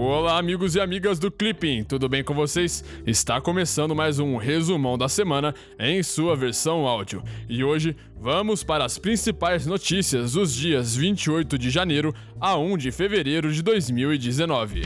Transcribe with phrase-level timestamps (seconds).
[0.00, 2.84] Olá, amigos e amigas do Clipping, tudo bem com vocês?
[3.04, 7.20] Está começando mais um resumão da semana em sua versão áudio.
[7.48, 12.92] E hoje vamos para as principais notícias dos dias 28 de janeiro a 1 de
[12.92, 14.82] fevereiro de 2019.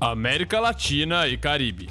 [0.00, 1.88] América Latina e Caribe.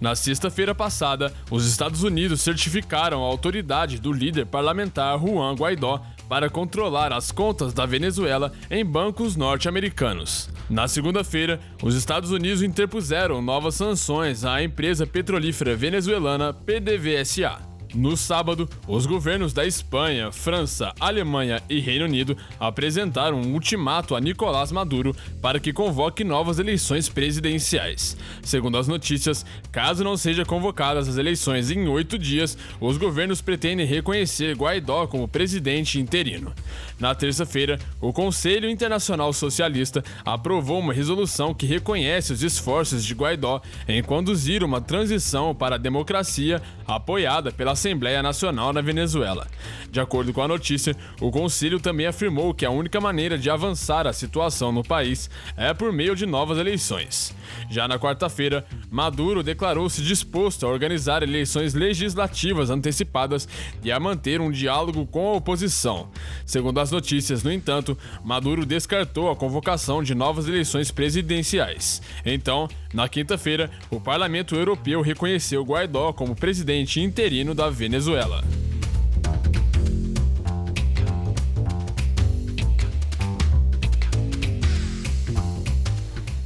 [0.00, 6.02] Na sexta-feira passada, os Estados Unidos certificaram a autoridade do líder parlamentar Juan Guaidó
[6.34, 10.50] para controlar as contas da Venezuela em bancos norte-americanos.
[10.68, 17.73] Na segunda-feira, os Estados Unidos interpuseram novas sanções à empresa petrolífera venezuelana PDVSA.
[17.94, 24.20] No sábado, os governos da Espanha, França, Alemanha e Reino Unido apresentaram um ultimato a
[24.20, 28.16] Nicolás Maduro para que convoque novas eleições presidenciais.
[28.42, 33.86] Segundo as notícias, caso não sejam convocadas as eleições em oito dias, os governos pretendem
[33.86, 36.52] reconhecer Guaidó como presidente interino.
[36.98, 43.62] Na terça-feira, o Conselho Internacional Socialista aprovou uma resolução que reconhece os esforços de Guaidó
[43.86, 49.46] em conduzir uma transição para a democracia apoiada pela Assembleia Nacional na Venezuela.
[49.90, 54.06] De acordo com a notícia, o Conselho também afirmou que a única maneira de avançar
[54.06, 57.34] a situação no país é por meio de novas eleições.
[57.70, 63.46] Já na quarta-feira, Maduro declarou-se disposto a organizar eleições legislativas antecipadas
[63.82, 66.08] e a manter um diálogo com a oposição.
[66.46, 72.00] Segundo as notícias, no entanto, Maduro descartou a convocação de novas eleições presidenciais.
[72.24, 78.42] Então, na quinta-feira, o Parlamento Europeu reconheceu Guaidó como presidente interino da Venezuela.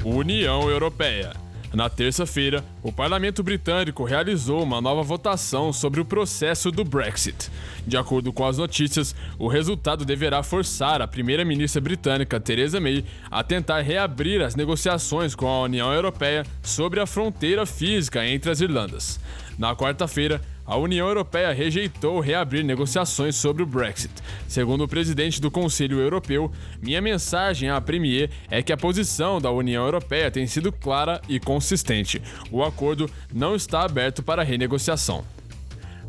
[0.02, 1.32] União Europeia.
[1.72, 7.50] Na terça-feira, o parlamento britânico realizou uma nova votação sobre o processo do Brexit.
[7.86, 13.44] De acordo com as notícias, o resultado deverá forçar a primeira-ministra britânica Theresa May a
[13.44, 19.20] tentar reabrir as negociações com a União Europeia sobre a fronteira física entre as Irlandas.
[19.58, 24.12] Na quarta-feira, a União Europeia rejeitou reabrir negociações sobre o Brexit.
[24.46, 26.52] Segundo o presidente do Conselho Europeu,
[26.82, 31.40] minha mensagem à Premier é que a posição da União Europeia tem sido clara e
[31.40, 32.20] consistente.
[32.52, 35.24] O acordo não está aberto para renegociação.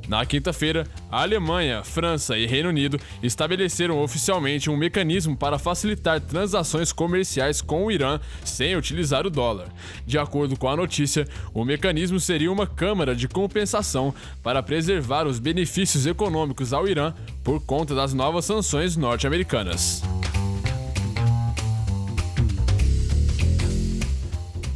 [0.09, 6.91] Na quinta-feira, a Alemanha, França e Reino Unido estabeleceram oficialmente um mecanismo para facilitar transações
[6.91, 9.67] comerciais com o Irã sem utilizar o dólar.
[10.07, 14.11] De acordo com a notícia, o mecanismo seria uma câmara de compensação
[14.41, 20.01] para preservar os benefícios econômicos ao Irã por conta das novas sanções norte-americanas.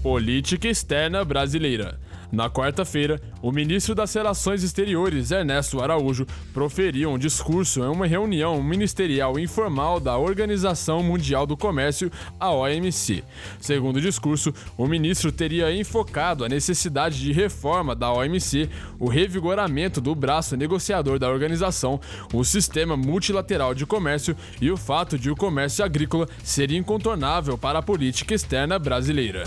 [0.04, 2.03] Política externa brasileira.
[2.34, 8.64] Na quarta-feira, o ministro das Relações Exteriores, Ernesto Araújo, proferiu um discurso em uma reunião
[8.64, 13.24] ministerial informal da Organização Mundial do Comércio, a OMC.
[13.62, 18.68] Segundo o discurso, o ministro teria enfocado a necessidade de reforma da OMC,
[19.00, 22.02] o revigoramento do braço negociador da organização,
[22.34, 27.78] o sistema multilateral de comércio e o fato de o comércio agrícola ser incontornável para
[27.78, 29.44] a política externa brasileira.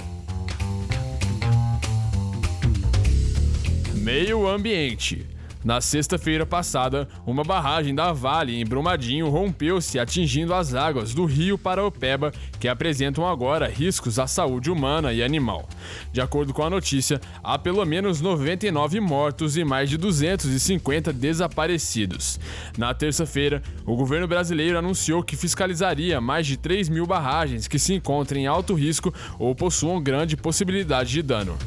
[4.07, 5.27] Meio Ambiente.
[5.65, 11.59] Na sexta-feira passada, uma barragem da Vale em Brumadinho rompeu-se atingindo as águas do rio
[11.59, 12.31] Paraopeba,
[12.61, 15.69] que apresentam agora riscos à saúde humana e animal.
[16.13, 22.39] De acordo com a notícia, há pelo menos 99 mortos e mais de 250 desaparecidos.
[22.79, 27.93] Na terça-feira, o governo brasileiro anunciou que fiscalizaria mais de 3 mil barragens que se
[27.93, 31.59] encontrem em alto risco ou possuam grande possibilidade de dano.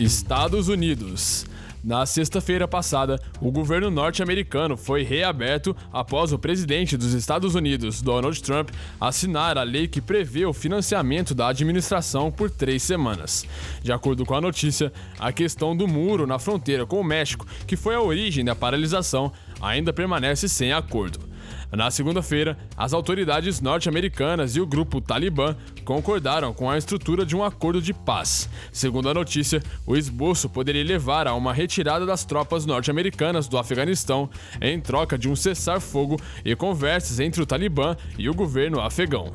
[0.00, 1.44] Estados Unidos.
[1.84, 8.42] Na sexta-feira passada, o governo norte-americano foi reaberto após o presidente dos Estados Unidos, Donald
[8.42, 13.44] Trump, assinar a lei que prevê o financiamento da administração por três semanas.
[13.82, 17.76] De acordo com a notícia, a questão do muro na fronteira com o México, que
[17.76, 19.30] foi a origem da paralisação,
[19.60, 21.29] ainda permanece sem acordo.
[21.72, 27.44] Na segunda-feira, as autoridades norte-americanas e o grupo Talibã concordaram com a estrutura de um
[27.44, 28.50] acordo de paz.
[28.72, 34.28] Segundo a notícia, o esboço poderia levar a uma retirada das tropas norte-americanas do Afeganistão
[34.60, 39.32] em troca de um cessar-fogo e conversas entre o Talibã e o governo afegão.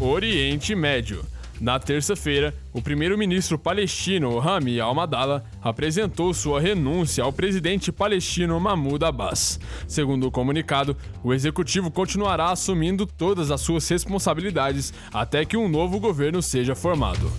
[0.00, 1.33] Oriente Médio.
[1.64, 9.58] Na terça-feira, o primeiro-ministro palestino Rami al-Madala apresentou sua renúncia ao presidente palestino Mahmoud Abbas.
[9.88, 15.98] Segundo o comunicado, o executivo continuará assumindo todas as suas responsabilidades até que um novo
[15.98, 17.32] governo seja formado.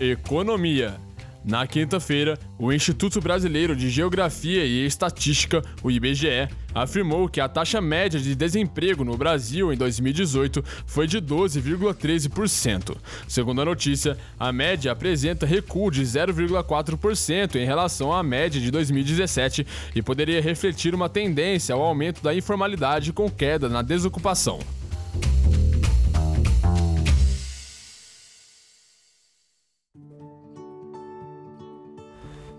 [0.00, 1.07] economia.
[1.48, 7.80] Na quinta-feira, o Instituto Brasileiro de Geografia e Estatística, o IBGE, afirmou que a taxa
[7.80, 12.94] média de desemprego no Brasil em 2018 foi de 12,13%.
[13.26, 19.66] Segundo a notícia, a média apresenta recuo de 0,4% em relação à média de 2017
[19.94, 24.58] e poderia refletir uma tendência ao aumento da informalidade com queda na desocupação.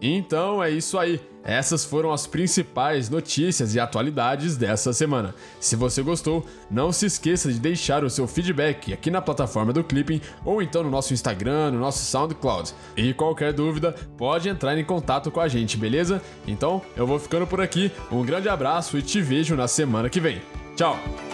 [0.01, 1.19] Então é isso aí.
[1.43, 5.33] Essas foram as principais notícias e atualidades dessa semana.
[5.59, 9.83] Se você gostou, não se esqueça de deixar o seu feedback aqui na plataforma do
[9.83, 12.73] Clipping ou então no nosso Instagram, no nosso SoundCloud.
[12.95, 16.21] E qualquer dúvida, pode entrar em contato com a gente, beleza?
[16.45, 17.91] Então eu vou ficando por aqui.
[18.11, 20.41] Um grande abraço e te vejo na semana que vem.
[20.75, 21.28] Tchau!